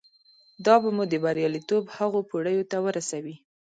[0.65, 3.35] دا به مو د برياليتوب هغو پوړيو ته ورسوي.